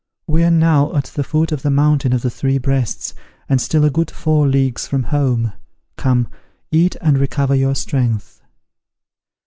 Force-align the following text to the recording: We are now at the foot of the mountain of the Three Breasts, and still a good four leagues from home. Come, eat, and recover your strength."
We 0.25 0.43
are 0.43 0.49
now 0.49 0.95
at 0.95 1.03
the 1.13 1.23
foot 1.23 1.51
of 1.51 1.61
the 1.61 1.69
mountain 1.69 2.11
of 2.11 2.23
the 2.23 2.31
Three 2.31 2.57
Breasts, 2.57 3.13
and 3.47 3.61
still 3.61 3.85
a 3.85 3.91
good 3.91 4.09
four 4.09 4.47
leagues 4.47 4.87
from 4.87 5.03
home. 5.03 5.53
Come, 5.95 6.27
eat, 6.71 6.95
and 7.01 7.19
recover 7.19 7.53
your 7.53 7.75
strength." 7.75 8.41